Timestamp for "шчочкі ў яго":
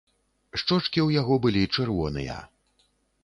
0.59-1.37